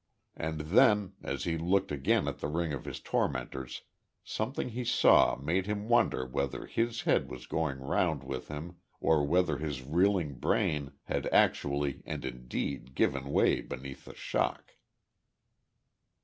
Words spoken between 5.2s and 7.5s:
made him wonder whether his head was